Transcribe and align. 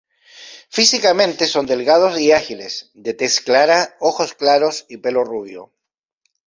Físicamente 0.71 1.45
son 1.45 1.67
delgados 1.67 2.19
y 2.19 2.31
ágiles, 2.31 2.89
de 2.95 3.13
tez 3.13 3.39
clara, 3.39 3.97
ojos 3.99 4.33
claros 4.33 4.85
y 4.89 4.97
pelo 4.97 5.23
rubio. 5.23 5.73